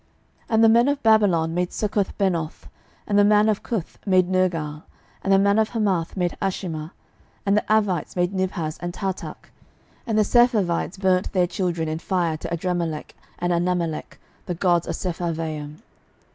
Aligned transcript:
12:017:030 0.45 0.45
And 0.55 0.63
the 0.63 0.69
men 0.69 0.87
of 0.87 1.03
Babylon 1.03 1.53
made 1.53 1.69
Succothbenoth, 1.69 2.63
and 3.05 3.19
the 3.19 3.23
men 3.23 3.47
of 3.47 3.61
Cuth 3.61 3.99
made 4.03 4.31
Nergal, 4.31 4.81
and 5.23 5.31
the 5.31 5.37
men 5.37 5.59
of 5.59 5.69
Hamath 5.69 6.17
made 6.17 6.35
Ashima, 6.41 6.89
12:017:031 6.89 6.91
And 7.45 7.57
the 7.57 7.61
Avites 7.69 8.15
made 8.15 8.33
Nibhaz 8.33 8.77
and 8.81 8.95
Tartak, 8.95 9.51
and 10.07 10.17
the 10.17 10.23
Sepharvites 10.23 10.97
burnt 10.99 11.31
their 11.33 11.45
children 11.45 11.87
in 11.87 11.99
fire 11.99 12.35
to 12.37 12.47
Adrammelech 12.47 13.11
and 13.37 13.53
Anammelech, 13.53 14.17
the 14.47 14.55
gods 14.55 14.87
of 14.87 14.95
Sepharvaim. 14.95 15.81